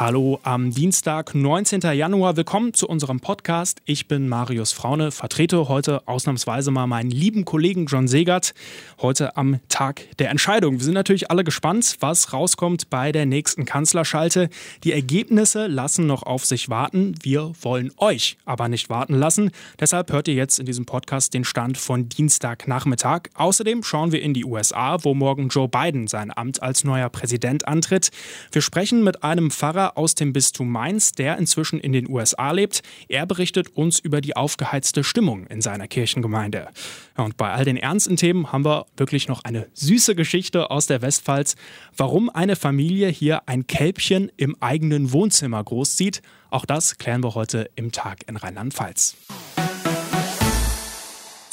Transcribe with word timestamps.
Hallo 0.00 0.40
am 0.44 0.70
Dienstag, 0.70 1.34
19. 1.34 1.82
Januar. 1.82 2.38
Willkommen 2.38 2.72
zu 2.72 2.88
unserem 2.88 3.20
Podcast. 3.20 3.82
Ich 3.84 4.08
bin 4.08 4.30
Marius 4.30 4.72
Fraune, 4.72 5.10
vertrete 5.10 5.68
heute 5.68 6.08
ausnahmsweise 6.08 6.70
mal 6.70 6.86
meinen 6.86 7.10
lieben 7.10 7.44
Kollegen 7.44 7.84
John 7.84 8.08
Segert. 8.08 8.54
Heute 9.02 9.36
am 9.36 9.60
Tag 9.68 10.00
der 10.16 10.30
Entscheidung. 10.30 10.78
Wir 10.78 10.84
sind 10.86 10.94
natürlich 10.94 11.30
alle 11.30 11.44
gespannt, 11.44 11.98
was 12.00 12.32
rauskommt 12.32 12.88
bei 12.88 13.12
der 13.12 13.26
nächsten 13.26 13.66
Kanzlerschalte. 13.66 14.48
Die 14.84 14.92
Ergebnisse 14.92 15.66
lassen 15.66 16.06
noch 16.06 16.22
auf 16.22 16.46
sich 16.46 16.70
warten. 16.70 17.14
Wir 17.20 17.52
wollen 17.60 17.92
euch 17.98 18.38
aber 18.46 18.70
nicht 18.70 18.88
warten 18.88 19.16
lassen. 19.16 19.50
Deshalb 19.80 20.10
hört 20.12 20.28
ihr 20.28 20.34
jetzt 20.34 20.58
in 20.58 20.64
diesem 20.64 20.86
Podcast 20.86 21.34
den 21.34 21.44
Stand 21.44 21.76
von 21.76 22.08
Dienstagnachmittag. 22.08 23.24
Außerdem 23.34 23.82
schauen 23.82 24.12
wir 24.12 24.22
in 24.22 24.32
die 24.32 24.46
USA, 24.46 25.04
wo 25.04 25.12
morgen 25.12 25.48
Joe 25.48 25.68
Biden 25.68 26.06
sein 26.06 26.34
Amt 26.34 26.62
als 26.62 26.84
neuer 26.84 27.10
Präsident 27.10 27.68
antritt. 27.68 28.08
Wir 28.50 28.62
sprechen 28.62 29.04
mit 29.04 29.22
einem 29.22 29.50
Pfarrer 29.50 29.89
aus 29.96 30.14
dem 30.14 30.32
Bistum 30.32 30.70
Mainz, 30.70 31.12
der 31.12 31.38
inzwischen 31.38 31.80
in 31.80 31.92
den 31.92 32.08
USA 32.08 32.50
lebt. 32.52 32.82
Er 33.08 33.26
berichtet 33.26 33.76
uns 33.76 33.98
über 33.98 34.20
die 34.20 34.36
aufgeheizte 34.36 35.04
Stimmung 35.04 35.46
in 35.46 35.60
seiner 35.60 35.88
Kirchengemeinde. 35.88 36.68
und 37.16 37.36
bei 37.36 37.50
all 37.50 37.64
den 37.64 37.76
ernsten 37.76 38.16
Themen 38.16 38.52
haben 38.52 38.64
wir 38.64 38.86
wirklich 38.96 39.28
noch 39.28 39.44
eine 39.44 39.68
süße 39.74 40.14
Geschichte 40.14 40.70
aus 40.70 40.86
der 40.86 41.02
Westpfalz, 41.02 41.56
warum 41.96 42.30
eine 42.30 42.56
Familie 42.56 43.08
hier 43.08 43.48
ein 43.48 43.66
Kälbchen 43.66 44.30
im 44.36 44.56
eigenen 44.60 45.12
Wohnzimmer 45.12 45.62
großzieht. 45.62 46.22
Auch 46.50 46.64
das 46.64 46.98
klären 46.98 47.22
wir 47.22 47.34
heute 47.34 47.70
im 47.76 47.92
Tag 47.92 48.28
in 48.28 48.36
Rheinland-Pfalz. 48.36 49.16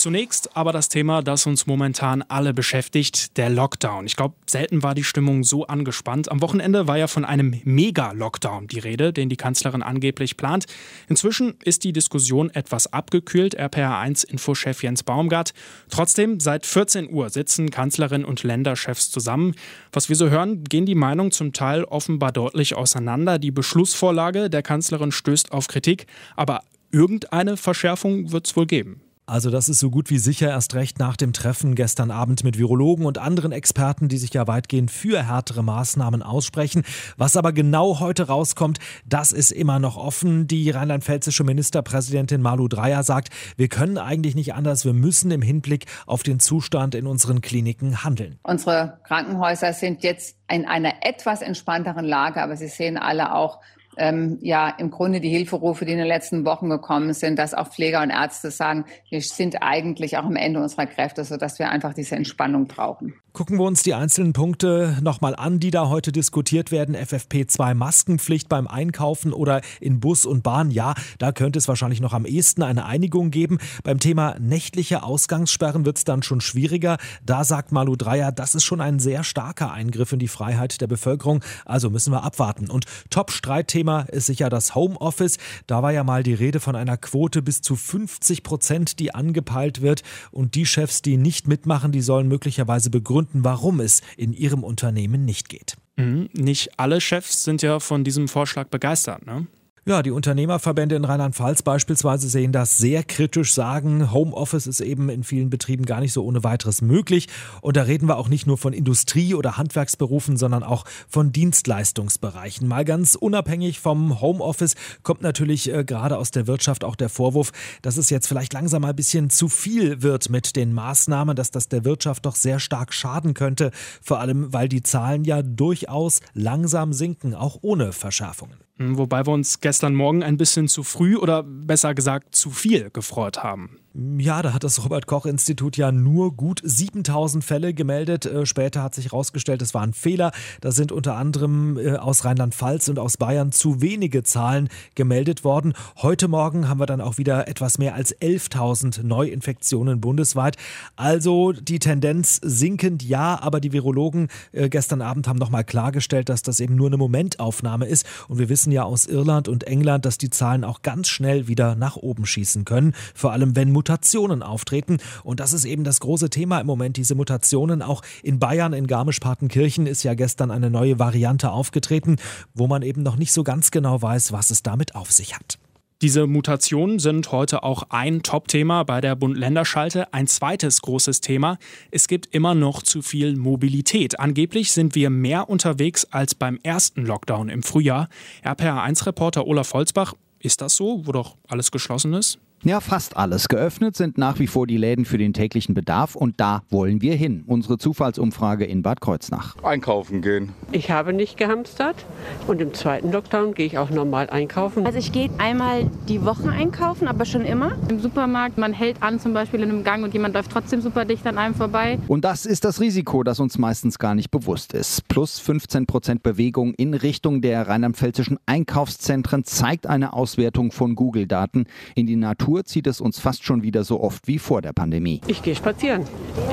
Zunächst 0.07 0.55
aber 0.55 0.71
das 0.71 0.87
Thema, 0.87 1.21
das 1.21 1.45
uns 1.47 1.67
momentan 1.67 2.21
alle 2.21 2.53
beschäftigt, 2.53 3.35
der 3.35 3.49
Lockdown. 3.49 4.05
Ich 4.05 4.15
glaube, 4.15 4.35
selten 4.49 4.81
war 4.81 4.95
die 4.95 5.03
Stimmung 5.03 5.43
so 5.43 5.67
angespannt. 5.67 6.31
Am 6.31 6.41
Wochenende 6.41 6.87
war 6.87 6.97
ja 6.97 7.07
von 7.07 7.25
einem 7.25 7.59
Mega-Lockdown 7.65 8.67
die 8.67 8.79
Rede, 8.79 9.11
den 9.11 9.27
die 9.27 9.35
Kanzlerin 9.35 9.83
angeblich 9.83 10.37
plant. 10.37 10.65
Inzwischen 11.09 11.55
ist 11.61 11.83
die 11.83 11.91
Diskussion 11.91 12.49
etwas 12.51 12.93
abgekühlt, 12.93 13.59
RPR1-Infochef 13.59 14.81
Jens 14.81 15.03
Baumgart. 15.03 15.51
Trotzdem, 15.89 16.39
seit 16.39 16.65
14 16.65 17.11
Uhr 17.11 17.29
sitzen 17.29 17.69
Kanzlerin 17.69 18.23
und 18.23 18.43
Länderchefs 18.43 19.11
zusammen. 19.11 19.55
Was 19.91 20.07
wir 20.07 20.15
so 20.15 20.29
hören, 20.29 20.63
gehen 20.63 20.85
die 20.85 20.95
Meinungen 20.95 21.33
zum 21.33 21.51
Teil 21.51 21.83
offenbar 21.83 22.31
deutlich 22.31 22.77
auseinander. 22.77 23.39
Die 23.39 23.51
Beschlussvorlage 23.51 24.49
der 24.49 24.63
Kanzlerin 24.63 25.11
stößt 25.11 25.51
auf 25.51 25.67
Kritik, 25.67 26.05
aber 26.37 26.61
irgendeine 26.93 27.57
Verschärfung 27.57 28.31
wird 28.31 28.47
es 28.47 28.55
wohl 28.55 28.67
geben. 28.67 29.01
Also 29.29 29.49
das 29.49 29.67
ist 29.67 29.79
so 29.79 29.89
gut 29.89 30.09
wie 30.09 30.19
sicher 30.19 30.47
erst 30.47 30.73
recht 30.73 30.99
nach 30.99 31.17
dem 31.17 31.33
Treffen 31.33 31.75
gestern 31.75 32.11
Abend 32.11 32.45
mit 32.45 32.57
Virologen 32.57 33.05
und 33.05 33.17
anderen 33.17 33.51
Experten, 33.51 34.07
die 34.07 34.17
sich 34.17 34.33
ja 34.33 34.47
weitgehend 34.47 34.89
für 34.89 35.21
härtere 35.21 35.63
Maßnahmen 35.63 36.23
aussprechen. 36.23 36.83
Was 37.17 37.35
aber 37.35 37.51
genau 37.51 37.99
heute 37.99 38.27
rauskommt, 38.27 38.79
das 39.05 39.33
ist 39.33 39.51
immer 39.51 39.79
noch 39.79 39.97
offen. 39.97 40.47
Die 40.47 40.69
rheinland-pfälzische 40.69 41.43
Ministerpräsidentin 41.43 42.41
Malu 42.41 42.69
Dreyer 42.69 43.03
sagt, 43.03 43.27
wir 43.57 43.67
können 43.67 43.97
eigentlich 43.97 44.33
nicht 44.33 44.53
anders, 44.53 44.85
wir 44.85 44.93
müssen 44.93 45.29
im 45.31 45.41
Hinblick 45.41 45.87
auf 46.05 46.23
den 46.23 46.39
Zustand 46.39 46.95
in 46.95 47.05
unseren 47.05 47.41
Kliniken 47.41 48.05
handeln. 48.05 48.39
Unsere 48.43 49.01
Krankenhäuser 49.03 49.73
sind 49.73 50.03
jetzt 50.03 50.37
in 50.49 50.65
einer 50.65 50.93
etwas 51.01 51.41
entspannteren 51.41 52.05
Lage, 52.05 52.41
aber 52.41 52.55
Sie 52.55 52.69
sehen 52.69 52.95
alle 52.95 53.35
auch, 53.35 53.59
ähm, 53.97 54.37
ja 54.41 54.69
im 54.69 54.91
Grunde 54.91 55.19
die 55.19 55.29
Hilferufe, 55.29 55.85
die 55.85 55.91
in 55.91 55.97
den 55.97 56.07
letzten 56.07 56.45
Wochen 56.45 56.69
gekommen 56.69 57.13
sind, 57.13 57.37
dass 57.37 57.53
auch 57.53 57.69
Pfleger 57.69 58.01
und 58.01 58.09
Ärzte 58.09 58.51
sagen, 58.51 58.85
wir 59.09 59.21
sind 59.21 59.61
eigentlich 59.61 60.17
auch 60.17 60.25
am 60.25 60.35
Ende 60.35 60.61
unserer 60.61 60.85
Kräfte, 60.85 61.23
sodass 61.23 61.59
wir 61.59 61.69
einfach 61.69 61.93
diese 61.93 62.15
Entspannung 62.15 62.67
brauchen. 62.67 63.13
Gucken 63.33 63.59
wir 63.59 63.65
uns 63.65 63.83
die 63.83 63.93
einzelnen 63.93 64.33
Punkte 64.33 64.97
nochmal 65.01 65.35
an, 65.35 65.59
die 65.59 65.69
da 65.69 65.89
heute 65.89 66.11
diskutiert 66.11 66.71
werden. 66.71 66.95
FFP2 66.95 67.75
Maskenpflicht 67.75 68.49
beim 68.49 68.67
Einkaufen 68.67 69.31
oder 69.31 69.61
in 69.79 69.99
Bus 69.99 70.25
und 70.25 70.41
Bahn. 70.41 70.71
Ja, 70.71 70.95
da 71.19 71.31
könnte 71.31 71.59
es 71.59 71.67
wahrscheinlich 71.67 72.01
noch 72.01 72.13
am 72.13 72.25
ehesten 72.25 72.63
eine 72.63 72.85
Einigung 72.85 73.29
geben. 73.29 73.59
Beim 73.83 73.99
Thema 73.99 74.37
nächtliche 74.39 75.03
Ausgangssperren 75.03 75.85
wird 75.85 75.97
es 75.97 76.03
dann 76.03 76.23
schon 76.23 76.41
schwieriger. 76.41 76.97
Da 77.23 77.43
sagt 77.43 77.71
Malu 77.71 77.95
Dreyer, 77.95 78.31
das 78.31 78.55
ist 78.55 78.63
schon 78.63 78.81
ein 78.81 78.97
sehr 78.97 79.23
starker 79.23 79.71
Eingriff 79.71 80.11
in 80.13 80.19
die 80.19 80.27
Freiheit 80.27 80.81
der 80.81 80.87
Bevölkerung. 80.87 81.43
Also 81.63 81.91
müssen 81.91 82.11
wir 82.11 82.23
abwarten. 82.23 82.71
Und 82.71 82.85
Top-Streitthema 83.11 83.86
ist 83.87 84.27
sicher 84.27 84.49
das 84.49 84.75
Homeoffice. 84.75 85.37
Da 85.65 85.83
war 85.83 85.91
ja 85.91 86.03
mal 86.03 86.23
die 86.23 86.33
Rede 86.33 86.59
von 86.59 86.75
einer 86.75 86.97
Quote 86.97 87.41
bis 87.41 87.61
zu 87.61 87.75
50 87.75 88.43
Prozent, 88.43 88.99
die 88.99 89.13
angepeilt 89.13 89.81
wird. 89.81 90.03
Und 90.31 90.55
die 90.55 90.65
Chefs, 90.65 91.01
die 91.01 91.17
nicht 91.17 91.47
mitmachen, 91.47 91.91
die 91.91 92.01
sollen 92.01 92.27
möglicherweise 92.27 92.89
begründen, 92.89 93.07
begründen, 93.07 93.43
warum 93.43 93.79
es 93.79 94.01
in 94.17 94.33
ihrem 94.33 94.63
Unternehmen 94.63 95.25
nicht 95.25 95.49
geht. 95.49 95.75
Mhm. 95.95 96.29
Nicht 96.33 96.79
alle 96.79 97.01
Chefs 97.01 97.43
sind 97.43 97.61
ja 97.61 97.79
von 97.79 98.03
diesem 98.03 98.27
Vorschlag 98.27 98.67
begeistert. 98.67 99.25
Ne? 99.25 99.47
Ja, 99.87 100.03
die 100.03 100.11
Unternehmerverbände 100.11 100.97
in 100.97 101.05
Rheinland-Pfalz 101.05 101.61
beispielsweise 101.61 102.27
sehen 102.27 102.51
das 102.51 102.77
sehr 102.77 103.03
kritisch, 103.03 103.53
sagen, 103.53 104.11
Homeoffice 104.11 104.67
ist 104.67 104.81
eben 104.81 105.07
in 105.07 105.23
vielen 105.23 105.49
Betrieben 105.49 105.85
gar 105.85 106.01
nicht 106.01 106.11
so 106.11 106.25
ohne 106.25 106.43
weiteres 106.43 106.81
möglich. 106.81 107.29
Und 107.61 107.77
da 107.77 107.83
reden 107.83 108.09
wir 108.09 108.17
auch 108.17 108.27
nicht 108.27 108.45
nur 108.45 108.57
von 108.57 108.73
Industrie- 108.73 109.33
oder 109.33 109.55
Handwerksberufen, 109.55 110.35
sondern 110.35 110.63
auch 110.63 110.83
von 111.07 111.31
Dienstleistungsbereichen. 111.31 112.67
Mal 112.67 112.83
ganz 112.83 113.15
unabhängig 113.15 113.79
vom 113.79 114.19
Homeoffice 114.19 114.75
kommt 115.03 115.21
natürlich 115.21 115.73
äh, 115.73 115.85
gerade 115.85 116.17
aus 116.17 116.31
der 116.31 116.47
Wirtschaft 116.47 116.83
auch 116.83 116.97
der 116.97 117.07
Vorwurf, 117.07 117.53
dass 117.81 117.95
es 117.95 118.09
jetzt 118.09 118.27
vielleicht 118.27 118.51
langsam 118.51 118.81
mal 118.81 118.89
ein 118.89 118.95
bisschen 118.97 119.29
zu 119.29 119.47
viel 119.47 120.01
wird 120.01 120.29
mit 120.29 120.57
den 120.57 120.73
Maßnahmen, 120.73 121.33
dass 121.33 121.49
das 121.49 121.69
der 121.69 121.85
Wirtschaft 121.85 122.25
doch 122.25 122.35
sehr 122.35 122.59
stark 122.59 122.93
schaden 122.93 123.33
könnte. 123.33 123.71
Vor 124.01 124.19
allem, 124.19 124.51
weil 124.51 124.67
die 124.67 124.83
Zahlen 124.83 125.23
ja 125.23 125.41
durchaus 125.41 126.19
langsam 126.33 126.91
sinken, 126.91 127.33
auch 127.33 127.59
ohne 127.61 127.93
Verschärfungen. 127.93 128.66
Hm, 128.77 128.97
wobei 128.97 129.25
wir 129.25 129.33
uns 129.33 129.59
gestern 129.59 129.95
Morgen 129.95 130.23
ein 130.23 130.37
bisschen 130.37 130.67
zu 130.67 130.83
früh 130.83 131.15
oder 131.15 131.43
besser 131.43 131.95
gesagt 131.95 132.35
zu 132.35 132.51
viel 132.51 132.89
gefreut 132.91 133.43
haben. 133.43 133.79
Ja, 133.99 134.43
da 134.43 134.53
hat 134.53 134.63
das 134.63 134.83
Robert-Koch-Institut 134.83 135.75
ja 135.75 135.91
nur 135.91 136.35
gut 136.35 136.61
7000 136.63 137.43
Fälle 137.43 137.73
gemeldet. 137.73 138.27
Äh, 138.27 138.45
später 138.45 138.83
hat 138.83 138.93
sich 138.93 139.05
herausgestellt, 139.05 139.63
es 139.63 139.73
war 139.73 139.81
ein 139.81 139.93
Fehler. 139.93 140.31
Da 140.61 140.69
sind 140.69 140.91
unter 140.91 141.15
anderem 141.15 141.79
äh, 141.79 141.95
aus 141.95 142.23
Rheinland-Pfalz 142.23 142.89
und 142.89 142.99
aus 142.99 143.17
Bayern 143.17 143.51
zu 143.51 143.81
wenige 143.81 144.21
Zahlen 144.21 144.69
gemeldet 144.93 145.43
worden. 145.43 145.73
Heute 145.95 146.27
Morgen 146.27 146.69
haben 146.69 146.79
wir 146.79 146.85
dann 146.85 147.01
auch 147.01 147.17
wieder 147.17 147.47
etwas 147.47 147.79
mehr 147.79 147.95
als 147.95 148.15
11.000 148.15 149.01
Neuinfektionen 149.01 149.99
bundesweit. 149.99 150.57
Also 150.95 151.51
die 151.53 151.79
Tendenz 151.79 152.39
sinkend, 152.43 153.01
ja, 153.01 153.41
aber 153.41 153.59
die 153.59 153.73
Virologen 153.73 154.27
äh, 154.51 154.69
gestern 154.69 155.01
Abend 155.01 155.27
haben 155.27 155.39
nochmal 155.39 155.63
klargestellt, 155.63 156.29
dass 156.29 156.43
das 156.43 156.59
eben 156.59 156.75
nur 156.75 156.87
eine 156.87 156.97
Momentaufnahme 156.97 157.87
ist. 157.87 158.05
Und 158.27 158.37
wir 158.37 158.49
wissen 158.49 158.71
ja 158.71 158.83
aus 158.83 159.07
Irland 159.07 159.47
und 159.47 159.63
England, 159.63 160.05
dass 160.05 160.19
die 160.19 160.29
Zahlen 160.29 160.63
auch 160.63 160.83
ganz 160.83 161.07
schnell 161.07 161.47
wieder 161.47 161.73
nach 161.73 161.95
oben 161.95 162.27
schießen 162.27 162.63
können. 162.63 162.93
Vor 163.15 163.31
allem, 163.31 163.55
wenn 163.55 163.71
Mutationen 163.87 164.43
auftreten. 164.43 164.97
Und 165.23 165.39
das 165.39 165.53
ist 165.53 165.63
eben 165.63 165.85
das 165.85 166.01
große 166.01 166.29
Thema 166.29 166.59
im 166.59 166.67
Moment, 166.67 166.97
diese 166.97 167.15
Mutationen. 167.15 167.81
Auch 167.81 168.01
in 168.21 168.37
Bayern, 168.37 168.73
in 168.73 168.85
Garmisch-Partenkirchen 168.85 169.87
ist 169.87 170.03
ja 170.03 170.13
gestern 170.13 170.51
eine 170.51 170.69
neue 170.69 170.99
Variante 170.99 171.51
aufgetreten, 171.51 172.17
wo 172.53 172.67
man 172.67 172.81
eben 172.81 173.01
noch 173.01 173.15
nicht 173.15 173.31
so 173.31 173.43
ganz 173.43 173.71
genau 173.71 174.01
weiß, 174.01 174.33
was 174.33 174.51
es 174.51 174.61
damit 174.61 174.95
auf 174.95 175.13
sich 175.13 175.35
hat. 175.35 175.57
Diese 176.01 176.27
Mutationen 176.27 176.99
sind 176.99 177.31
heute 177.31 177.63
auch 177.63 177.83
ein 177.89 178.23
Top-Thema 178.23 178.83
bei 178.83 178.99
der 178.99 179.15
Bund-Länder-Schalte. 179.15 180.13
Ein 180.13 180.27
zweites 180.27 180.81
großes 180.81 181.21
Thema. 181.21 181.57
Es 181.89 182.09
gibt 182.09 182.35
immer 182.35 182.55
noch 182.55 182.83
zu 182.83 183.01
viel 183.01 183.37
Mobilität. 183.37 184.19
Angeblich 184.19 184.73
sind 184.73 184.95
wir 184.95 185.09
mehr 185.09 185.49
unterwegs 185.49 186.05
als 186.11 186.35
beim 186.35 186.59
ersten 186.61 187.05
Lockdown 187.05 187.47
im 187.47 187.63
Frühjahr. 187.63 188.09
RPR1-Reporter 188.43 189.47
Olaf 189.47 189.73
Holzbach, 189.73 190.13
ist 190.39 190.61
das 190.61 190.75
so, 190.75 191.07
wo 191.07 191.13
doch 191.13 191.35
alles 191.47 191.71
geschlossen 191.71 192.13
ist? 192.13 192.37
Ja, 192.63 192.81
fast 192.81 193.15
alles. 193.15 193.49
Geöffnet 193.49 193.95
sind 193.95 194.17
nach 194.17 194.39
wie 194.39 194.47
vor 194.47 194.65
die 194.65 194.77
Läden 194.77 195.05
für 195.05 195.19
den 195.19 195.31
täglichen 195.31 195.75
Bedarf 195.75 196.15
und 196.15 196.39
da 196.39 196.63
wollen 196.71 197.03
wir 197.03 197.13
hin. 197.13 197.43
Unsere 197.45 197.77
Zufallsumfrage 197.77 198.65
in 198.65 198.81
Bad 198.81 198.99
Kreuznach. 198.99 199.55
Einkaufen 199.61 200.23
gehen. 200.23 200.53
Ich 200.71 200.89
habe 200.89 201.13
nicht 201.13 201.37
gehamstert 201.37 202.07
und 202.47 202.59
im 202.59 202.73
zweiten 202.73 203.11
Lockdown 203.11 203.53
gehe 203.53 203.67
ich 203.67 203.77
auch 203.77 203.91
normal 203.91 204.31
einkaufen. 204.31 204.87
Also 204.87 204.97
ich 204.97 205.11
gehe 205.11 205.29
einmal 205.37 205.89
die 206.09 206.25
Woche 206.25 206.49
einkaufen, 206.49 207.07
aber 207.07 207.25
schon 207.25 207.45
immer. 207.45 207.77
Im 207.89 207.99
Supermarkt, 207.99 208.57
man 208.57 208.73
hält 208.73 209.03
an 209.03 209.19
zum 209.19 209.33
Beispiel 209.33 209.61
in 209.61 209.69
einem 209.69 209.83
Gang 209.83 210.03
und 210.03 210.15
jemand 210.15 210.33
läuft 210.33 210.51
trotzdem 210.51 210.81
super 210.81 211.05
dicht 211.05 211.27
an 211.27 211.37
einem 211.37 211.53
vorbei. 211.53 211.99
Und 212.07 212.25
das 212.25 212.47
ist 212.47 212.65
das 212.65 212.81
Risiko, 212.81 213.21
das 213.21 213.39
uns 213.39 213.59
meistens 213.59 213.99
gar 213.99 214.15
nicht 214.15 214.31
bewusst 214.31 214.73
ist. 214.73 215.07
Plus 215.07 215.37
15 215.37 215.85
Prozent 215.85 216.23
Bewegung 216.23 216.73
in 216.73 216.95
Richtung 216.95 217.41
der 217.41 217.67
rheinland-pfälzischen 217.67 218.39
Einkaufszentren 218.47 219.43
zeigt 219.43 219.85
eine 219.85 220.13
Auswertung 220.13 220.71
von 220.71 220.95
Google-Daten 220.95 221.65
in 221.93 222.07
die 222.07 222.15
Natur 222.15 222.46
Natur 222.47 222.63
zieht 222.63 222.87
es 222.87 223.01
uns 223.01 223.19
fast 223.19 223.43
schon 223.43 223.61
wieder 223.61 223.83
so 223.83 223.99
oft 223.99 224.25
wie 224.25 224.39
vor 224.39 224.61
der 224.61 224.71
Pandemie. 224.71 225.19
Ich 225.27 225.43
gehe 225.43 225.53
spazieren. 225.53 226.03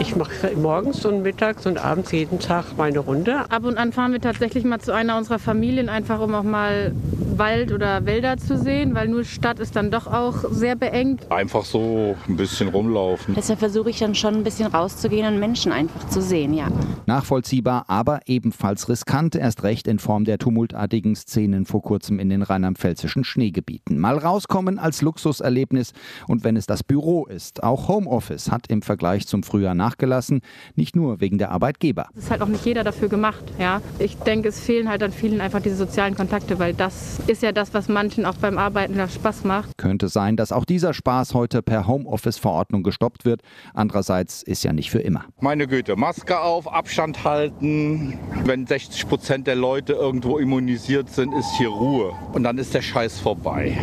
Ich 0.00 0.16
mache 0.16 0.50
morgens 0.56 1.04
und 1.04 1.22
mittags 1.22 1.66
und 1.66 1.78
abends 1.78 2.10
jeden 2.10 2.40
Tag 2.40 2.76
meine 2.76 2.98
Runde. 2.98 3.48
Ab 3.48 3.62
und 3.62 3.78
an 3.78 3.92
fahren 3.92 4.10
wir 4.10 4.20
tatsächlich 4.20 4.64
mal 4.64 4.80
zu 4.80 4.92
einer 4.92 5.16
unserer 5.16 5.38
Familien, 5.38 5.88
einfach 5.88 6.18
um 6.18 6.34
auch 6.34 6.42
mal 6.42 6.92
Wald 7.38 7.72
oder 7.72 8.06
Wälder 8.06 8.36
zu 8.36 8.58
sehen, 8.58 8.94
weil 8.94 9.08
nur 9.08 9.24
Stadt 9.24 9.58
ist 9.58 9.76
dann 9.76 9.90
doch 9.90 10.06
auch 10.06 10.44
sehr 10.50 10.76
beengt. 10.76 11.30
Einfach 11.30 11.64
so 11.64 12.16
ein 12.28 12.36
bisschen 12.36 12.68
rumlaufen. 12.68 13.34
Deshalb 13.34 13.58
versuche 13.58 13.90
ich 13.90 13.98
dann 13.98 14.14
schon 14.14 14.34
ein 14.34 14.44
bisschen 14.44 14.66
rauszugehen 14.66 15.26
und 15.26 15.40
Menschen 15.40 15.72
einfach 15.72 16.08
zu 16.08 16.20
sehen, 16.20 16.54
ja. 16.54 16.68
Nachvollziehbar, 17.06 17.84
aber 17.88 18.20
ebenfalls 18.26 18.88
riskant, 18.88 19.34
erst 19.36 19.62
recht 19.62 19.86
in 19.88 19.98
Form 19.98 20.24
der 20.24 20.38
tumultartigen 20.38 21.14
Szenen 21.16 21.66
vor 21.66 21.82
kurzem 21.82 22.18
in 22.18 22.28
den 22.28 22.42
rheinland-pfälzischen 22.42 23.24
Schneegebieten. 23.24 23.98
Mal 23.98 24.18
rauskommen 24.18 24.78
als 24.78 25.02
Luxuserlebnis 25.02 25.92
und 26.28 26.44
wenn 26.44 26.56
es 26.56 26.66
das 26.66 26.82
Büro 26.82 27.26
ist. 27.26 27.62
Auch 27.62 27.88
Homeoffice 27.88 28.50
hat 28.50 28.66
im 28.68 28.82
Vergleich 28.82 29.26
zum 29.26 29.42
Frühjahr 29.42 29.74
nachgelassen, 29.74 30.40
nicht 30.74 30.96
nur 30.96 31.20
wegen 31.20 31.38
der 31.38 31.50
Arbeitgeber. 31.50 32.08
Es 32.16 32.24
ist 32.24 32.30
halt 32.30 32.42
auch 32.42 32.48
nicht 32.48 32.64
jeder 32.64 32.84
dafür 32.84 33.08
gemacht, 33.08 33.44
ja. 33.58 33.80
Ich 33.98 34.16
denke, 34.18 34.48
es 34.48 34.60
fehlen 34.60 34.88
halt 34.88 35.02
an 35.02 35.12
vielen 35.12 35.40
einfach 35.40 35.60
diese 35.60 35.76
sozialen 35.76 36.14
Kontakte, 36.14 36.58
weil 36.58 36.74
das 36.74 37.20
ist 37.28 37.42
ja 37.42 37.52
das, 37.52 37.74
was 37.74 37.88
manchen 37.88 38.26
auch 38.26 38.36
beim 38.36 38.58
Arbeiten 38.58 38.94
Spaß 39.08 39.44
macht. 39.44 39.76
Könnte 39.76 40.08
sein, 40.08 40.36
dass 40.36 40.52
auch 40.52 40.64
dieser 40.64 40.94
Spaß 40.94 41.34
heute 41.34 41.62
per 41.62 41.86
Homeoffice-Verordnung 41.86 42.82
gestoppt 42.82 43.24
wird. 43.24 43.42
Andererseits 43.72 44.42
ist 44.42 44.64
ja 44.64 44.72
nicht 44.72 44.90
für 44.90 45.00
immer. 45.00 45.24
Meine 45.40 45.66
Güte, 45.66 45.96
Maske 45.96 46.40
auf, 46.40 46.72
Abstand 46.72 47.24
halten. 47.24 48.18
Wenn 48.44 48.66
60 48.66 49.08
Prozent 49.08 49.46
der 49.46 49.56
Leute 49.56 49.94
irgendwo 49.94 50.38
immunisiert 50.38 51.10
sind, 51.10 51.32
ist 51.32 51.56
hier 51.56 51.68
Ruhe. 51.68 52.12
Und 52.32 52.44
dann 52.44 52.58
ist 52.58 52.74
der 52.74 52.82
Scheiß 52.82 53.20
vorbei. 53.20 53.76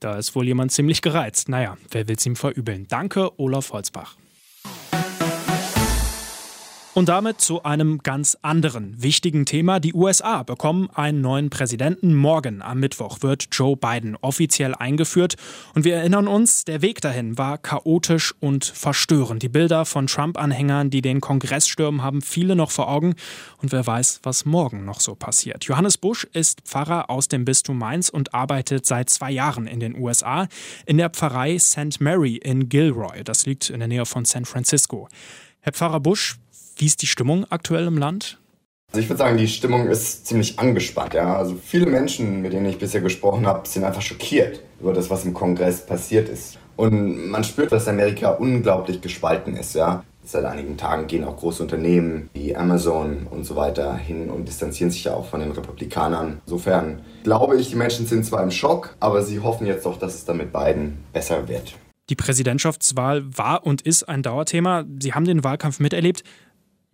Da 0.00 0.16
ist 0.18 0.34
wohl 0.36 0.46
jemand 0.46 0.72
ziemlich 0.72 1.00
gereizt. 1.00 1.48
Naja, 1.48 1.76
wer 1.90 2.08
will 2.08 2.16
es 2.16 2.26
ihm 2.26 2.36
verübeln? 2.36 2.86
Danke, 2.88 3.30
Olaf 3.38 3.72
Holzbach. 3.72 4.16
Und 6.94 7.08
damit 7.08 7.40
zu 7.40 7.64
einem 7.64 7.98
ganz 8.04 8.38
anderen 8.42 9.02
wichtigen 9.02 9.46
Thema. 9.46 9.80
Die 9.80 9.94
USA 9.94 10.44
bekommen 10.44 10.88
einen 10.94 11.22
neuen 11.22 11.50
Präsidenten. 11.50 12.14
Morgen 12.14 12.62
am 12.62 12.78
Mittwoch 12.78 13.20
wird 13.20 13.48
Joe 13.50 13.76
Biden 13.76 14.16
offiziell 14.20 14.76
eingeführt. 14.76 15.34
Und 15.74 15.84
wir 15.84 15.96
erinnern 15.96 16.28
uns, 16.28 16.64
der 16.64 16.82
Weg 16.82 17.00
dahin 17.00 17.36
war 17.36 17.58
chaotisch 17.58 18.32
und 18.38 18.64
verstörend. 18.64 19.42
Die 19.42 19.48
Bilder 19.48 19.86
von 19.86 20.06
Trump-Anhängern, 20.06 20.88
die 20.88 21.02
den 21.02 21.20
Kongress 21.20 21.66
stürmen, 21.66 22.04
haben 22.04 22.22
viele 22.22 22.54
noch 22.54 22.70
vor 22.70 22.88
Augen. 22.88 23.16
Und 23.60 23.72
wer 23.72 23.84
weiß, 23.84 24.20
was 24.22 24.44
morgen 24.44 24.84
noch 24.84 25.00
so 25.00 25.16
passiert. 25.16 25.64
Johannes 25.64 25.98
Busch 25.98 26.22
ist 26.32 26.60
Pfarrer 26.60 27.10
aus 27.10 27.26
dem 27.26 27.44
Bistum 27.44 27.76
Mainz 27.76 28.08
und 28.08 28.34
arbeitet 28.34 28.86
seit 28.86 29.10
zwei 29.10 29.32
Jahren 29.32 29.66
in 29.66 29.80
den 29.80 29.96
USA 29.96 30.46
in 30.86 30.98
der 30.98 31.10
Pfarrei 31.10 31.58
St. 31.58 32.00
Mary 32.00 32.36
in 32.36 32.68
Gilroy. 32.68 33.24
Das 33.24 33.46
liegt 33.46 33.68
in 33.68 33.80
der 33.80 33.88
Nähe 33.88 34.06
von 34.06 34.24
San 34.24 34.44
Francisco. 34.44 35.08
Herr 35.60 35.72
Pfarrer 35.72 35.98
Busch, 35.98 36.36
wie 36.76 36.86
ist 36.86 37.02
die 37.02 37.06
Stimmung 37.06 37.46
aktuell 37.50 37.86
im 37.86 37.98
Land? 37.98 38.38
Also 38.92 39.02
ich 39.02 39.08
würde 39.08 39.18
sagen, 39.18 39.36
die 39.36 39.48
Stimmung 39.48 39.88
ist 39.88 40.26
ziemlich 40.26 40.58
angespannt. 40.58 41.14
Ja? 41.14 41.36
Also 41.36 41.56
viele 41.60 41.86
Menschen, 41.86 42.42
mit 42.42 42.52
denen 42.52 42.66
ich 42.66 42.78
bisher 42.78 43.00
gesprochen 43.00 43.44
habe, 43.44 43.66
sind 43.68 43.82
einfach 43.82 44.02
schockiert 44.02 44.60
über 44.80 44.92
das, 44.92 45.10
was 45.10 45.24
im 45.24 45.34
Kongress 45.34 45.84
passiert 45.84 46.28
ist. 46.28 46.58
Und 46.76 47.28
man 47.28 47.42
spürt, 47.42 47.72
dass 47.72 47.88
Amerika 47.88 48.30
unglaublich 48.30 49.00
gespalten 49.00 49.56
ist. 49.56 49.74
Ja? 49.74 50.04
Seit 50.22 50.44
einigen 50.44 50.76
Tagen 50.76 51.06
gehen 51.06 51.24
auch 51.24 51.36
große 51.36 51.62
Unternehmen 51.62 52.30
wie 52.34 52.54
Amazon 52.54 53.26
und 53.28 53.44
so 53.44 53.56
weiter 53.56 53.96
hin 53.96 54.30
und 54.30 54.46
distanzieren 54.46 54.90
sich 54.90 55.04
ja 55.04 55.14
auch 55.14 55.26
von 55.26 55.40
den 55.40 55.50
Republikanern. 55.50 56.40
Insofern 56.46 57.00
glaube 57.24 57.56
ich, 57.56 57.70
die 57.70 57.76
Menschen 57.76 58.06
sind 58.06 58.24
zwar 58.24 58.42
im 58.42 58.50
Schock, 58.50 58.96
aber 59.00 59.22
sie 59.22 59.40
hoffen 59.40 59.66
jetzt 59.66 59.86
doch, 59.86 59.98
dass 59.98 60.14
es 60.14 60.24
dann 60.24 60.36
mit 60.36 60.52
beiden 60.52 60.98
besser 61.12 61.48
wird. 61.48 61.74
Die 62.10 62.16
Präsidentschaftswahl 62.16 63.24
war 63.36 63.66
und 63.66 63.82
ist 63.82 64.04
ein 64.04 64.22
Dauerthema. 64.22 64.84
Sie 65.00 65.14
haben 65.14 65.24
den 65.24 65.42
Wahlkampf 65.42 65.80
miterlebt. 65.80 66.22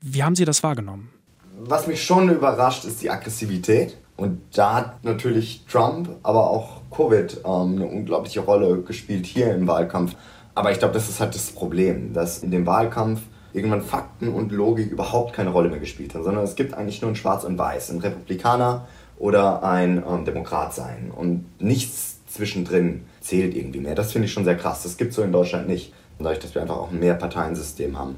Wie 0.00 0.22
haben 0.22 0.34
Sie 0.34 0.44
das 0.44 0.62
wahrgenommen? 0.62 1.10
Was 1.58 1.86
mich 1.86 2.02
schon 2.02 2.30
überrascht, 2.30 2.84
ist 2.84 3.02
die 3.02 3.10
Aggressivität. 3.10 3.96
Und 4.16 4.40
da 4.54 4.74
hat 4.74 5.04
natürlich 5.04 5.64
Trump, 5.70 6.10
aber 6.22 6.50
auch 6.50 6.82
Covid 6.90 7.40
ähm, 7.44 7.76
eine 7.76 7.86
unglaubliche 7.86 8.40
Rolle 8.40 8.82
gespielt 8.82 9.26
hier 9.26 9.54
im 9.54 9.66
Wahlkampf. 9.66 10.14
Aber 10.54 10.72
ich 10.72 10.78
glaube, 10.78 10.94
das 10.94 11.08
ist 11.08 11.20
halt 11.20 11.34
das 11.34 11.52
Problem, 11.52 12.12
dass 12.12 12.42
in 12.42 12.50
dem 12.50 12.66
Wahlkampf 12.66 13.20
irgendwann 13.52 13.82
Fakten 13.82 14.28
und 14.28 14.52
Logik 14.52 14.90
überhaupt 14.90 15.32
keine 15.32 15.50
Rolle 15.50 15.68
mehr 15.68 15.80
gespielt 15.80 16.14
haben, 16.14 16.24
sondern 16.24 16.44
es 16.44 16.54
gibt 16.54 16.74
eigentlich 16.74 17.02
nur 17.02 17.10
ein 17.10 17.16
Schwarz 17.16 17.44
und 17.44 17.58
Weiß, 17.58 17.90
ein 17.90 18.00
Republikaner 18.00 18.86
oder 19.18 19.62
ein 19.62 20.02
ähm, 20.06 20.24
Demokrat 20.24 20.74
sein. 20.74 21.10
Und 21.14 21.46
nichts 21.60 22.18
zwischendrin 22.26 23.04
zählt 23.20 23.54
irgendwie 23.54 23.80
mehr. 23.80 23.94
Das 23.94 24.12
finde 24.12 24.26
ich 24.26 24.32
schon 24.32 24.44
sehr 24.44 24.56
krass. 24.56 24.82
Das 24.82 24.96
gibt 24.96 25.10
es 25.10 25.16
so 25.16 25.22
in 25.22 25.32
Deutschland 25.32 25.68
nicht. 25.68 25.92
Dadurch, 26.18 26.38
dass 26.38 26.54
wir 26.54 26.60
einfach 26.60 26.76
auch 26.76 26.90
ein 26.90 26.98
Mehrparteiensystem 26.98 27.98
haben. 27.98 28.16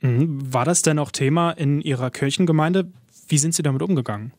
Mhm. 0.00 0.52
War 0.52 0.64
das 0.64 0.82
denn 0.82 0.98
auch 0.98 1.10
Thema 1.10 1.52
in 1.52 1.80
Ihrer 1.80 2.10
Kirchengemeinde? 2.10 2.88
Wie 3.28 3.38
sind 3.38 3.54
Sie 3.54 3.62
damit 3.62 3.82
umgegangen? 3.82 4.32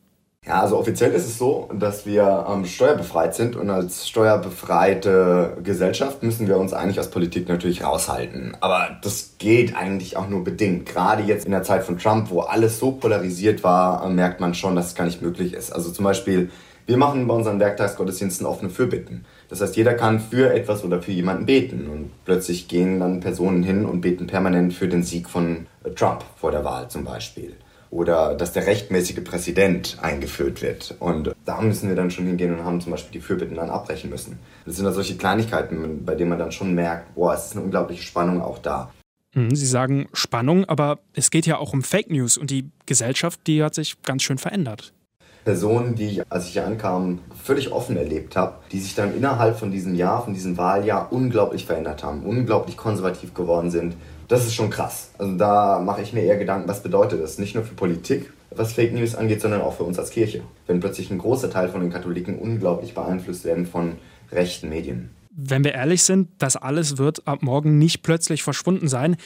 Ja, 0.44 0.60
also 0.60 0.76
offiziell 0.76 1.12
ist 1.12 1.24
es 1.24 1.38
so, 1.38 1.70
dass 1.72 2.04
wir 2.04 2.46
ähm, 2.50 2.64
steuerbefreit 2.64 3.32
sind 3.32 3.54
und 3.54 3.70
als 3.70 4.08
steuerbefreite 4.08 5.58
Gesellschaft 5.62 6.24
müssen 6.24 6.48
wir 6.48 6.56
uns 6.56 6.72
eigentlich 6.72 6.98
aus 6.98 7.10
Politik 7.10 7.48
natürlich 7.48 7.84
raushalten. 7.84 8.56
Aber 8.60 8.98
das 9.02 9.36
geht 9.38 9.76
eigentlich 9.76 10.16
auch 10.16 10.28
nur 10.28 10.42
bedingt. 10.42 10.86
Gerade 10.86 11.22
jetzt 11.22 11.44
in 11.44 11.52
der 11.52 11.62
Zeit 11.62 11.84
von 11.84 11.96
Trump, 11.96 12.28
wo 12.30 12.40
alles 12.40 12.80
so 12.80 12.90
polarisiert 12.90 13.62
war, 13.62 14.04
äh, 14.04 14.10
merkt 14.10 14.40
man 14.40 14.54
schon, 14.54 14.74
dass 14.74 14.88
es 14.88 14.94
gar 14.96 15.04
nicht 15.04 15.22
möglich 15.22 15.54
ist. 15.54 15.70
Also 15.70 15.92
zum 15.92 16.04
Beispiel, 16.04 16.50
wir 16.86 16.96
machen 16.96 17.28
bei 17.28 17.34
unseren 17.34 17.60
Werktagsgottesdiensten 17.60 18.44
offene 18.44 18.70
Fürbitten. 18.70 19.24
Das 19.52 19.60
heißt, 19.60 19.76
jeder 19.76 19.92
kann 19.92 20.18
für 20.18 20.50
etwas 20.54 20.82
oder 20.82 21.02
für 21.02 21.12
jemanden 21.12 21.44
beten. 21.44 21.86
Und 21.90 22.10
plötzlich 22.24 22.68
gehen 22.68 23.00
dann 23.00 23.20
Personen 23.20 23.62
hin 23.62 23.84
und 23.84 24.00
beten 24.00 24.26
permanent 24.26 24.72
für 24.72 24.88
den 24.88 25.02
Sieg 25.02 25.28
von 25.28 25.66
äh, 25.84 25.90
Trump 25.90 26.24
vor 26.36 26.52
der 26.52 26.64
Wahl 26.64 26.88
zum 26.88 27.04
Beispiel. 27.04 27.52
Oder 27.90 28.34
dass 28.34 28.54
der 28.54 28.66
rechtmäßige 28.66 29.22
Präsident 29.22 29.98
eingeführt 30.00 30.62
wird. 30.62 30.96
Und 31.00 31.34
da 31.44 31.60
müssen 31.60 31.90
wir 31.90 31.96
dann 31.96 32.10
schon 32.10 32.24
hingehen 32.24 32.54
und 32.54 32.64
haben 32.64 32.80
zum 32.80 32.92
Beispiel 32.92 33.20
die 33.20 33.20
Fürbitten 33.20 33.56
dann 33.56 33.68
abbrechen 33.68 34.08
müssen. 34.08 34.38
Das 34.64 34.76
sind 34.76 34.86
dann 34.86 34.94
solche 34.94 35.18
Kleinigkeiten, 35.18 36.02
bei 36.02 36.14
denen 36.14 36.30
man 36.30 36.38
dann 36.38 36.50
schon 36.50 36.74
merkt, 36.74 37.14
boah, 37.14 37.34
es 37.34 37.44
ist 37.44 37.52
eine 37.52 37.60
unglaubliche 37.60 38.04
Spannung 38.04 38.40
auch 38.40 38.56
da. 38.56 38.90
Mhm, 39.34 39.54
Sie 39.54 39.66
sagen 39.66 40.08
Spannung, 40.14 40.64
aber 40.64 41.00
es 41.12 41.30
geht 41.30 41.44
ja 41.44 41.58
auch 41.58 41.74
um 41.74 41.82
Fake 41.82 42.10
News 42.10 42.38
und 42.38 42.50
die 42.50 42.70
Gesellschaft, 42.86 43.40
die 43.46 43.62
hat 43.62 43.74
sich 43.74 44.00
ganz 44.00 44.22
schön 44.22 44.38
verändert. 44.38 44.94
Personen, 45.44 45.94
die 45.94 46.06
ich, 46.06 46.22
als 46.30 46.46
ich 46.46 46.52
hier 46.52 46.66
ankam, 46.66 47.18
völlig 47.42 47.72
offen 47.72 47.96
erlebt 47.96 48.36
habe, 48.36 48.54
die 48.70 48.78
sich 48.78 48.94
dann 48.94 49.16
innerhalb 49.16 49.58
von 49.58 49.70
diesem 49.70 49.94
Jahr, 49.94 50.24
von 50.24 50.34
diesem 50.34 50.56
Wahljahr 50.56 51.12
unglaublich 51.12 51.66
verändert 51.66 52.04
haben, 52.04 52.22
unglaublich 52.22 52.76
konservativ 52.76 53.34
geworden 53.34 53.70
sind. 53.70 53.96
Das 54.28 54.46
ist 54.46 54.54
schon 54.54 54.70
krass. 54.70 55.10
Also 55.18 55.36
da 55.36 55.80
mache 55.80 56.02
ich 56.02 56.12
mir 56.12 56.22
eher 56.22 56.38
Gedanken, 56.38 56.68
was 56.68 56.82
bedeutet 56.82 57.22
das? 57.22 57.38
Nicht 57.38 57.54
nur 57.54 57.64
für 57.64 57.74
Politik, 57.74 58.32
was 58.50 58.72
Fake 58.72 58.94
News 58.94 59.14
angeht, 59.14 59.40
sondern 59.40 59.62
auch 59.62 59.74
für 59.74 59.84
uns 59.84 59.98
als 59.98 60.10
Kirche. 60.10 60.42
Wenn 60.66 60.80
plötzlich 60.80 61.10
ein 61.10 61.18
großer 61.18 61.50
Teil 61.50 61.68
von 61.68 61.80
den 61.80 61.90
Katholiken 61.90 62.38
unglaublich 62.38 62.94
beeinflusst 62.94 63.44
werden 63.44 63.66
von 63.66 63.94
rechten 64.30 64.68
Medien. 64.68 65.10
Wenn 65.34 65.64
wir 65.64 65.74
ehrlich 65.74 66.02
sind, 66.02 66.28
das 66.38 66.56
alles 66.56 66.98
wird 66.98 67.26
ab 67.26 67.42
morgen 67.42 67.78
nicht 67.78 68.02
plötzlich 68.02 68.42
verschwunden 68.42 68.88
sein. 68.88 69.16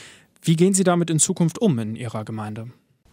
Wie 0.41 0.55
gehen 0.55 0.73
Sie 0.73 0.83
damit 0.83 1.09
in 1.09 1.19
Zukunft 1.19 1.59
um 1.59 1.77
in 1.79 1.95
Ihrer 1.95 2.23
Gemeinde? 2.23 2.67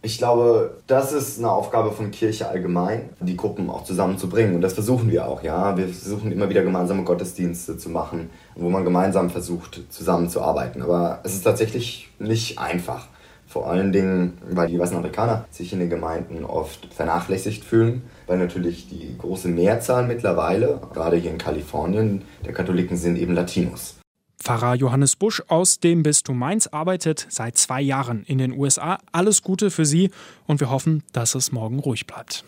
Ich 0.05 0.19
glaube, 0.19 0.77
das 0.85 1.13
ist 1.13 1.39
eine 1.39 1.49
Aufgabe 1.49 1.91
von 1.91 2.11
Kirche 2.11 2.47
allgemein, 2.47 3.09
die 3.21 3.35
Gruppen 3.35 3.71
auch 3.71 3.85
zusammenzubringen. 3.85 4.53
Und 4.53 4.61
das 4.61 4.73
versuchen 4.73 5.09
wir 5.09 5.27
auch, 5.27 5.41
ja. 5.41 5.75
Wir 5.77 5.87
versuchen 5.87 6.31
immer 6.31 6.47
wieder 6.47 6.61
gemeinsame 6.61 7.03
Gottesdienste 7.03 7.75
zu 7.79 7.89
machen, 7.89 8.29
wo 8.55 8.69
man 8.69 8.83
gemeinsam 8.83 9.31
versucht, 9.31 9.81
zusammenzuarbeiten. 9.89 10.83
Aber 10.83 11.21
es 11.23 11.33
ist 11.33 11.41
tatsächlich 11.41 12.11
nicht 12.19 12.59
einfach. 12.59 13.07
Vor 13.47 13.67
allen 13.67 13.91
Dingen, 13.91 14.37
weil 14.47 14.67
die 14.67 14.77
weißen 14.77 14.95
Amerikaner 14.95 15.45
sich 15.49 15.73
in 15.73 15.79
den 15.79 15.89
Gemeinden 15.89 16.45
oft 16.45 16.93
vernachlässigt 16.93 17.63
fühlen, 17.63 18.03
weil 18.27 18.37
natürlich 18.37 18.87
die 18.87 19.17
große 19.17 19.47
Mehrzahl 19.47 20.05
mittlerweile, 20.05 20.81
gerade 20.93 21.15
hier 21.15 21.31
in 21.31 21.39
Kalifornien, 21.39 22.21
der 22.45 22.53
Katholiken 22.53 22.95
sind 22.95 23.17
eben 23.17 23.33
Latinos. 23.33 23.95
Pfarrer 24.39 24.75
Johannes 24.75 25.15
Busch 25.15 25.41
aus 25.47 25.79
dem 25.79 26.03
Bistum 26.03 26.37
Mainz 26.37 26.67
arbeitet 26.67 27.25
seit 27.29 27.57
zwei 27.57 27.81
Jahren 27.81 28.23
in 28.25 28.37
den 28.37 28.51
USA. 28.51 28.99
Alles 29.11 29.41
Gute 29.41 29.71
für 29.71 29.85
Sie 29.85 30.11
und 30.45 30.59
wir 30.59 30.69
hoffen, 30.69 31.03
dass 31.13 31.35
es 31.35 31.51
morgen 31.51 31.79
ruhig 31.79 32.05
bleibt. 32.07 32.45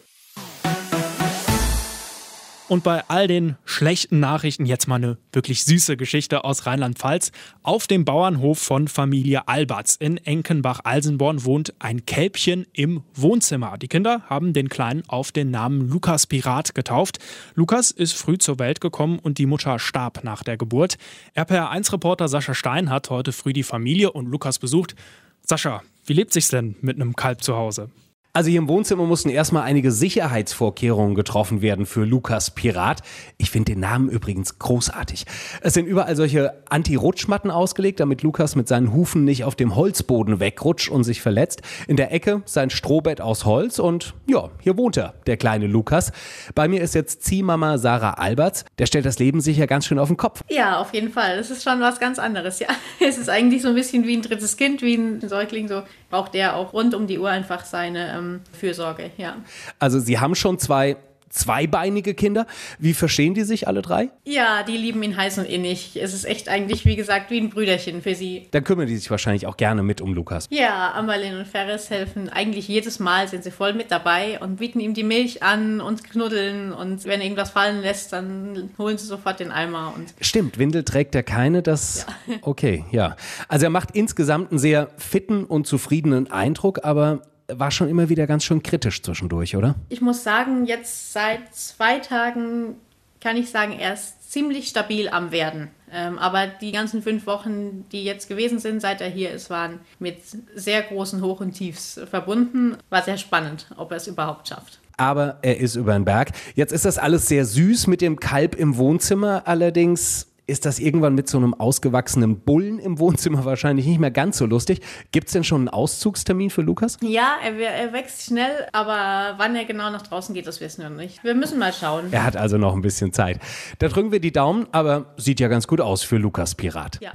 Und 2.69 2.83
bei 2.83 3.01
all 3.07 3.27
den 3.27 3.55
schlechten 3.63 4.19
Nachrichten 4.19 4.65
jetzt 4.65 4.89
mal 4.89 4.95
eine 4.95 5.17
wirklich 5.31 5.63
süße 5.63 5.95
Geschichte 5.95 6.43
aus 6.43 6.65
Rheinland-Pfalz. 6.65 7.31
Auf 7.63 7.87
dem 7.87 8.03
Bauernhof 8.03 8.59
von 8.59 8.89
Familie 8.89 9.47
Alberts 9.47 9.95
in 9.95 10.17
Enkenbach-Alsenborn 10.17 11.45
wohnt 11.45 11.73
ein 11.79 12.05
Kälbchen 12.05 12.67
im 12.73 13.03
Wohnzimmer. 13.15 13.77
Die 13.77 13.87
Kinder 13.87 14.23
haben 14.29 14.51
den 14.51 14.67
Kleinen 14.67 15.03
auf 15.07 15.31
den 15.31 15.49
Namen 15.49 15.87
Lukas 15.87 16.27
Pirat 16.27 16.75
getauft. 16.75 17.19
Lukas 17.55 17.91
ist 17.91 18.13
früh 18.13 18.37
zur 18.37 18.59
Welt 18.59 18.81
gekommen 18.81 19.19
und 19.19 19.37
die 19.37 19.45
Mutter 19.45 19.79
starb 19.79 20.25
nach 20.25 20.43
der 20.43 20.57
Geburt. 20.57 20.97
RPR1-Reporter 21.37 22.27
Sascha 22.27 22.53
Stein 22.53 22.89
hat 22.89 23.09
heute 23.09 23.31
früh 23.31 23.53
die 23.53 23.63
Familie 23.63 24.11
und 24.11 24.27
Lukas 24.27 24.59
besucht. 24.59 24.93
Sascha, 25.41 25.83
wie 26.05 26.13
lebt 26.13 26.33
sich's 26.33 26.49
denn 26.49 26.75
mit 26.81 26.97
einem 26.97 27.15
Kalb 27.15 27.43
zu 27.43 27.55
Hause? 27.55 27.89
Also 28.37 28.51
hier 28.51 28.59
im 28.59 28.67
Wohnzimmer 28.67 29.07
mussten 29.07 29.29
erstmal 29.29 29.63
einige 29.63 29.91
Sicherheitsvorkehrungen 29.91 31.15
getroffen 31.15 31.63
werden 31.63 31.87
für 31.87 32.05
Lukas 32.05 32.51
Pirat. 32.51 33.01
Ich 33.39 33.49
finde 33.49 33.71
den 33.71 33.79
Namen 33.79 34.09
übrigens 34.09 34.59
großartig. 34.59 35.25
Es 35.61 35.73
sind 35.73 35.87
überall 35.87 36.15
solche 36.15 36.53
Anti-Rutschmatten 36.69 37.49
ausgelegt, 37.49 37.99
damit 37.99 38.21
Lukas 38.21 38.55
mit 38.55 38.67
seinen 38.67 38.93
Hufen 38.93 39.23
nicht 39.23 39.43
auf 39.43 39.55
dem 39.55 39.75
Holzboden 39.75 40.39
wegrutscht 40.39 40.89
und 40.89 41.03
sich 41.03 41.19
verletzt. 41.19 41.63
In 41.87 41.95
der 41.95 42.13
Ecke 42.13 42.43
sein 42.45 42.69
Strohbett 42.69 43.21
aus 43.21 43.45
Holz 43.45 43.79
und 43.79 44.13
ja, 44.27 44.51
hier 44.59 44.77
wohnt 44.77 44.97
er, 44.97 45.15
der 45.25 45.37
kleine 45.37 45.65
Lukas. 45.65 46.11
Bei 46.53 46.67
mir 46.67 46.81
ist 46.83 46.93
jetzt 46.93 47.23
Ziehmama 47.23 47.79
Sarah 47.79 48.19
Alberts. 48.19 48.65
Der 48.77 48.85
stellt 48.85 49.07
das 49.07 49.17
Leben 49.17 49.41
sicher 49.41 49.65
ganz 49.65 49.87
schön 49.87 49.97
auf 49.97 50.09
den 50.09 50.17
Kopf. 50.17 50.43
Ja, 50.47 50.79
auf 50.79 50.93
jeden 50.93 51.09
Fall. 51.09 51.37
Das 51.37 51.49
ist 51.49 51.63
schon 51.63 51.79
was 51.79 51.99
ganz 51.99 52.19
anderes. 52.19 52.59
Ja, 52.59 52.67
es 52.99 53.17
ist 53.17 53.31
eigentlich 53.31 53.63
so 53.63 53.69
ein 53.69 53.73
bisschen 53.73 54.05
wie 54.05 54.15
ein 54.15 54.21
drittes 54.21 54.57
Kind, 54.57 54.83
wie 54.83 54.93
ein 54.93 55.27
Säugling. 55.27 55.67
So 55.67 55.81
braucht 56.09 56.33
der 56.33 56.55
auch 56.55 56.73
rund 56.73 56.93
um 56.93 57.07
die 57.07 57.19
Uhr 57.19 57.29
einfach 57.29 57.65
seine 57.65 58.13
ähm, 58.13 58.41
Fürsorge. 58.51 59.11
Ja. 59.17 59.37
Also 59.79 59.99
Sie 59.99 60.19
haben 60.19 60.35
schon 60.35 60.59
zwei 60.59 60.97
zweibeinige 61.37 62.13
Kinder. 62.13 62.45
Wie 62.79 62.93
verstehen 62.93 63.33
die 63.33 63.43
sich 63.43 63.67
alle 63.67 63.81
drei? 63.81 64.09
Ja, 64.25 64.63
die 64.63 64.77
lieben 64.77 65.01
ihn 65.03 65.15
heiß 65.15 65.37
und 65.37 65.45
innig. 65.45 65.95
Es 66.01 66.13
ist 66.13 66.25
echt 66.25 66.49
eigentlich, 66.49 66.85
wie 66.85 66.95
gesagt, 66.95 67.31
wie 67.31 67.39
ein 67.39 67.49
Brüderchen 67.49 68.01
für 68.01 68.15
sie. 68.15 68.47
Dann 68.51 68.63
kümmern 68.63 68.87
die 68.87 68.97
sich 68.97 69.09
wahrscheinlich 69.09 69.45
auch 69.47 69.57
gerne 69.57 69.83
mit 69.83 70.01
um 70.01 70.13
Lukas. 70.13 70.47
Ja, 70.49 70.93
Amalin 70.93 71.37
und 71.37 71.47
Ferris 71.47 71.89
helfen 71.89 72.29
eigentlich 72.29 72.67
jedes 72.67 72.99
Mal, 72.99 73.27
sind 73.27 73.43
sie 73.43 73.51
voll 73.51 73.73
mit 73.73 73.91
dabei 73.91 74.39
und 74.39 74.57
bieten 74.57 74.79
ihm 74.79 74.93
die 74.93 75.03
Milch 75.03 75.43
an 75.43 75.81
und 75.81 76.03
knuddeln. 76.03 76.73
Und 76.73 77.05
wenn 77.05 77.19
er 77.19 77.25
irgendwas 77.25 77.51
fallen 77.51 77.81
lässt, 77.81 78.13
dann 78.13 78.71
holen 78.77 78.97
sie 78.97 79.05
sofort 79.05 79.39
den 79.39 79.51
Eimer. 79.51 79.93
Und 79.95 80.13
Stimmt, 80.21 80.57
Windel 80.57 80.83
trägt 80.83 81.15
er 81.15 81.23
keine. 81.23 81.61
Das. 81.61 82.05
Ja. 82.27 82.35
Okay, 82.41 82.85
ja. 82.91 83.15
Also 83.47 83.65
er 83.65 83.69
macht 83.69 83.91
insgesamt 83.91 84.51
einen 84.51 84.59
sehr 84.59 84.89
fitten 84.97 85.43
und 85.43 85.67
zufriedenen 85.67 86.31
Eindruck, 86.31 86.83
aber 86.83 87.21
war 87.47 87.71
schon 87.71 87.89
immer 87.89 88.09
wieder 88.09 88.27
ganz 88.27 88.43
schön 88.43 88.63
kritisch 88.63 89.01
zwischendurch, 89.01 89.55
oder? 89.55 89.75
Ich 89.89 90.01
muss 90.01 90.23
sagen, 90.23 90.65
jetzt 90.65 91.13
seit 91.13 91.53
zwei 91.53 91.99
Tagen 91.99 92.75
kann 93.21 93.37
ich 93.37 93.49
sagen, 93.49 93.73
er 93.73 93.93
ist 93.93 94.31
ziemlich 94.31 94.67
stabil 94.67 95.09
am 95.09 95.31
Werden. 95.31 95.69
Ähm, 95.91 96.19
aber 96.19 96.47
die 96.47 96.71
ganzen 96.71 97.01
fünf 97.01 97.25
Wochen, 97.25 97.85
die 97.91 98.03
jetzt 98.03 98.27
gewesen 98.27 98.59
sind, 98.59 98.81
seit 98.81 99.01
er 99.01 99.09
hier 99.09 99.31
ist, 99.31 99.49
waren 99.49 99.79
mit 99.99 100.17
sehr 100.53 100.81
großen 100.81 101.21
Hoch- 101.21 101.39
und 101.39 101.53
Tiefs 101.53 101.99
verbunden. 102.09 102.77
War 102.89 103.03
sehr 103.03 103.17
spannend, 103.17 103.67
ob 103.77 103.91
er 103.91 103.97
es 103.97 104.07
überhaupt 104.07 104.47
schafft 104.49 104.79
aber 104.97 105.37
er 105.43 105.59
ist 105.59 105.75
über 105.75 105.93
den 105.93 106.05
Berg. 106.05 106.31
Jetzt 106.55 106.73
ist 106.73 106.85
das 106.85 106.97
alles 106.97 107.27
sehr 107.27 107.45
süß 107.45 107.87
mit 107.87 108.01
dem 108.01 108.19
Kalb 108.19 108.55
im 108.55 108.77
Wohnzimmer. 108.77 109.43
Allerdings 109.45 110.26
ist 110.47 110.65
das 110.65 110.79
irgendwann 110.79 111.13
mit 111.13 111.27
so 111.29 111.37
einem 111.37 111.53
ausgewachsenen 111.53 112.39
Bullen 112.39 112.79
im 112.79 112.99
Wohnzimmer 112.99 113.45
wahrscheinlich 113.45 113.85
nicht 113.85 113.99
mehr 113.99 114.11
ganz 114.11 114.37
so 114.37 114.45
lustig. 114.45 114.81
Gibt 115.11 115.27
es 115.27 115.33
denn 115.33 115.43
schon 115.43 115.61
einen 115.61 115.69
Auszugstermin 115.69 116.49
für 116.49 116.61
Lukas? 116.61 116.97
Ja, 117.01 117.35
er, 117.43 117.57
er, 117.59 117.93
wächst 117.93 118.23
schnell, 118.23 118.67
aber 118.71 119.35
wann 119.37 119.55
er 119.55 119.65
genau 119.65 119.89
nach 119.89 120.01
draußen 120.01 120.33
geht, 120.33 120.47
das 120.47 120.61
wissen 120.61 120.81
wir 120.81 120.89
noch 120.89 120.97
nicht. 120.97 121.23
Wir 121.23 121.35
müssen 121.35 121.59
mal 121.59 121.73
schauen. 121.73 122.11
Er 122.11 122.23
hat 122.23 122.37
also 122.37 122.57
noch 122.57 122.73
ein 122.73 122.81
bisschen 122.81 123.13
Zeit. 123.13 123.39
Da 123.79 123.89
drücken 123.89 124.11
wir 124.11 124.19
die 124.19 124.31
Daumen, 124.31 124.67
aber 124.71 125.13
sieht 125.17 125.39
ja 125.39 125.47
ganz 125.49 125.67
gut 125.67 125.81
aus 125.81 126.03
für 126.03 126.17
Lukas 126.17 126.55
Pirat. 126.55 126.99
Ja. 127.01 127.11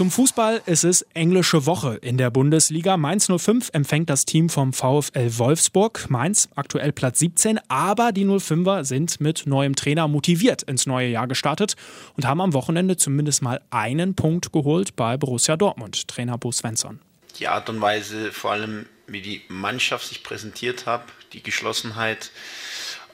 Zum 0.00 0.10
Fußball 0.10 0.62
ist 0.64 0.84
es 0.84 1.02
englische 1.12 1.66
Woche 1.66 1.96
in 1.96 2.16
der 2.16 2.30
Bundesliga. 2.30 2.96
Mainz 2.96 3.26
05 3.26 3.68
empfängt 3.74 4.08
das 4.08 4.24
Team 4.24 4.48
vom 4.48 4.72
VfL 4.72 5.36
Wolfsburg. 5.36 6.08
Mainz 6.08 6.48
aktuell 6.56 6.90
Platz 6.90 7.18
17, 7.18 7.60
aber 7.68 8.10
die 8.10 8.24
05er 8.24 8.84
sind 8.84 9.20
mit 9.20 9.44
neuem 9.44 9.76
Trainer 9.76 10.08
motiviert 10.08 10.62
ins 10.62 10.86
neue 10.86 11.08
Jahr 11.08 11.28
gestartet 11.28 11.76
und 12.16 12.26
haben 12.26 12.40
am 12.40 12.54
Wochenende 12.54 12.96
zumindest 12.96 13.42
mal 13.42 13.60
einen 13.68 14.14
Punkt 14.14 14.52
geholt 14.52 14.96
bei 14.96 15.18
Borussia 15.18 15.58
Dortmund. 15.58 16.08
Trainer 16.08 16.38
Bo 16.38 16.50
Svensson. 16.50 17.00
Die 17.38 17.48
Art 17.48 17.68
und 17.68 17.82
Weise, 17.82 18.32
vor 18.32 18.52
allem 18.52 18.86
wie 19.06 19.20
die 19.20 19.42
Mannschaft 19.48 20.08
sich 20.08 20.22
präsentiert 20.22 20.86
hat, 20.86 21.02
die 21.34 21.42
Geschlossenheit, 21.42 22.30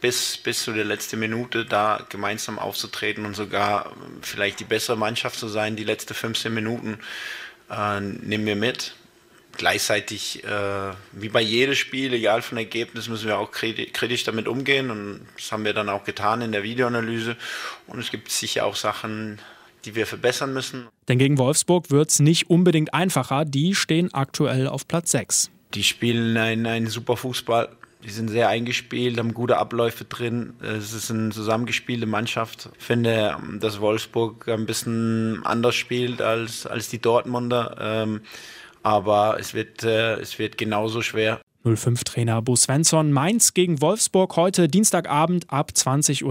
bis, 0.00 0.36
bis 0.38 0.62
zu 0.62 0.72
der 0.72 0.84
letzten 0.84 1.18
Minute 1.18 1.64
da 1.64 2.00
gemeinsam 2.08 2.58
aufzutreten 2.58 3.24
und 3.24 3.34
sogar 3.34 3.92
vielleicht 4.22 4.60
die 4.60 4.64
bessere 4.64 4.96
Mannschaft 4.96 5.38
zu 5.38 5.48
sein, 5.48 5.76
die 5.76 5.84
letzten 5.84 6.14
15 6.14 6.52
Minuten, 6.52 6.98
äh, 7.70 8.00
nehmen 8.00 8.46
wir 8.46 8.56
mit. 8.56 8.94
Gleichzeitig, 9.56 10.44
äh, 10.44 10.92
wie 11.12 11.30
bei 11.30 11.40
jedem 11.40 11.74
Spiel, 11.74 12.12
egal 12.12 12.42
von 12.42 12.58
Ergebnis, 12.58 13.08
müssen 13.08 13.26
wir 13.26 13.38
auch 13.38 13.50
kritisch 13.50 14.24
damit 14.24 14.48
umgehen 14.48 14.90
und 14.90 15.26
das 15.36 15.50
haben 15.50 15.64
wir 15.64 15.72
dann 15.72 15.88
auch 15.88 16.04
getan 16.04 16.42
in 16.42 16.52
der 16.52 16.62
Videoanalyse 16.62 17.36
und 17.86 17.98
es 17.98 18.10
gibt 18.10 18.30
sicher 18.30 18.66
auch 18.66 18.76
Sachen, 18.76 19.38
die 19.86 19.94
wir 19.94 20.06
verbessern 20.06 20.52
müssen. 20.52 20.88
Denn 21.08 21.18
gegen 21.18 21.38
Wolfsburg 21.38 21.90
wird 21.90 22.10
es 22.10 22.18
nicht 22.18 22.50
unbedingt 22.50 22.92
einfacher, 22.92 23.44
die 23.46 23.74
stehen 23.74 24.12
aktuell 24.12 24.68
auf 24.68 24.86
Platz 24.86 25.12
6. 25.12 25.50
Die 25.74 25.84
spielen 25.84 26.36
einen, 26.36 26.66
einen 26.66 26.88
super 26.88 27.16
Fußball, 27.16 27.70
die 28.06 28.12
sind 28.12 28.28
sehr 28.28 28.48
eingespielt, 28.48 29.18
haben 29.18 29.34
gute 29.34 29.58
Abläufe 29.58 30.04
drin. 30.04 30.54
Es 30.62 30.92
ist 30.92 31.10
eine 31.10 31.30
zusammengespielte 31.30 32.06
Mannschaft. 32.06 32.70
Ich 32.78 32.84
finde, 32.84 33.36
dass 33.58 33.80
Wolfsburg 33.80 34.48
ein 34.48 34.64
bisschen 34.64 35.44
anders 35.44 35.74
spielt 35.74 36.22
als, 36.22 36.66
als 36.66 36.88
die 36.88 37.00
Dortmunder. 37.00 37.76
Ähm, 37.80 38.20
aber 38.84 39.38
es 39.40 39.54
wird, 39.54 39.82
äh, 39.82 40.14
es 40.20 40.38
wird 40.38 40.56
genauso 40.56 41.02
schwer. 41.02 41.40
05-Trainer 41.64 42.42
Bo 42.42 42.54
Svensson. 42.54 43.10
Mainz 43.10 43.52
gegen 43.52 43.80
Wolfsburg 43.80 44.36
heute 44.36 44.68
Dienstagabend 44.68 45.50
ab 45.50 45.72
20.30 45.74 46.22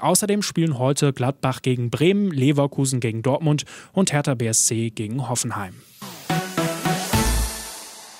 Uhr. 0.00 0.04
Außerdem 0.04 0.42
spielen 0.42 0.78
heute 0.78 1.14
Gladbach 1.14 1.62
gegen 1.62 1.88
Bremen, 1.88 2.32
Leverkusen 2.32 3.00
gegen 3.00 3.22
Dortmund 3.22 3.64
und 3.94 4.12
Hertha 4.12 4.34
BSC 4.34 4.90
gegen 4.90 5.26
Hoffenheim. 5.26 5.72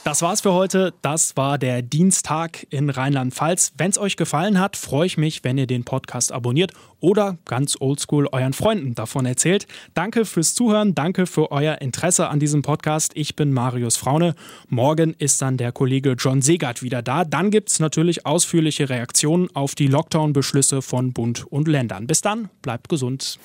Das 0.05 0.21
war's 0.21 0.43
für 0.43 0.53
heute. 0.53 0.93
Das 1.01 1.35
war 1.39 1.57
der 1.57 1.81
Dienstag 1.81 2.67
in 2.69 2.91
Rheinland-Pfalz. 2.91 3.73
Wenn 3.79 3.91
es 3.91 3.97
euch 3.97 4.17
gefallen 4.17 4.61
hat, 4.61 4.77
freue 4.77 5.07
ich 5.07 5.17
mich, 5.17 5.45
wenn 5.45 5.57
ihr 5.57 5.67
den 5.67 5.85
Podcast 5.85 6.31
abonniert 6.31 6.73
oder 7.01 7.39
ganz 7.47 7.79
oldschool 7.81 8.29
euren 8.31 8.53
Freunden 8.53 8.95
davon 8.95 9.25
erzählt. 9.25 9.67
Danke 9.95 10.27
fürs 10.27 10.55
Zuhören, 10.55 10.95
danke 10.95 11.25
für 11.25 11.51
euer 11.51 11.81
Interesse 11.81 12.29
an 12.29 12.39
diesem 12.39 12.61
Podcast. 12.61 13.13
Ich 13.15 13.35
bin 13.35 13.55
Marius 13.55 13.97
Fraune. 13.97 14.35
Morgen 14.69 15.15
ist 15.17 15.41
dann 15.41 15.57
der 15.57 15.73
Kollege 15.73 16.17
John 16.19 16.43
Segert 16.43 16.83
wieder 16.83 17.01
da. 17.01 17.25
Dann 17.25 17.51
gibt 17.51 17.71
es 17.71 17.81
natürlich 17.81 18.27
ausführliche 18.27 18.91
Reaktionen 18.91 19.49
auf 19.57 19.75
die 19.75 19.87
Lockdown-Beschlüsse 19.87 20.83
von 20.83 21.15
Bund 21.15 21.47
und 21.51 21.67
Ländern. 21.67 22.07
Bis 22.07 22.21
dann, 22.21 22.51
bleibt 22.61 22.91
gesund. 22.91 23.39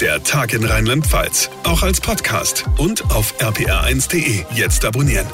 Der 0.00 0.20
Tag 0.24 0.52
in 0.52 0.64
Rheinland-Pfalz, 0.64 1.48
auch 1.62 1.84
als 1.84 2.00
Podcast 2.00 2.64
und 2.78 3.04
auf 3.14 3.40
rpr1.de. 3.40 4.44
Jetzt 4.56 4.84
abonnieren. 4.84 5.26